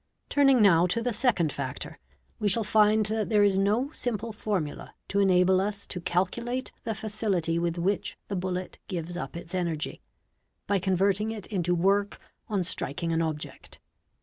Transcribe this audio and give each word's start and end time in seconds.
Turning 0.29 0.63
now 0.63 0.87
to 0.87 0.99
the 0.99 1.13
second 1.13 1.51
factor, 1.53 1.99
we 2.39 2.49
shall 2.49 2.63
find 2.63 3.05
that 3.05 3.29
there 3.29 3.43
is 3.43 3.59
no 3.59 3.91
simple 3.91 4.33
formula 4.33 4.95
to 5.07 5.19
enable 5.19 5.61
us 5.61 5.85
to 5.85 6.01
calculate 6.01 6.71
the 6.85 6.95
facility 6.95 7.59
with 7.59 7.77
which 7.77 8.17
the 8.27 8.35
bullet 8.35 8.79
gives 8.87 9.15
up 9.15 9.37
its 9.37 9.53
energy, 9.53 10.01
by 10.65 10.79
converting 10.79 11.29
it 11.31 11.45
into 11.45 11.75
work 11.75 12.19
on 12.49 12.63
striking 12.63 13.11
an 13.11 13.21
object. 13.21 13.79